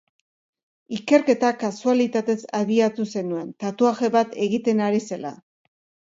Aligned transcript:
Ikerketa 0.95 1.49
kasualitatez 1.63 2.35
abiatu 2.59 3.05
zenuen, 3.17 3.51
tatuaje 3.65 4.09
bat 4.15 4.33
egiten 4.47 4.81
ari 4.87 5.03
zela. 5.17 5.33